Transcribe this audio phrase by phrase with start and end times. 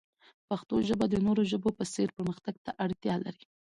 [0.49, 3.43] پښتو ژبه د نورو ژبو په څیر پرمختګ ته اړتیا لري.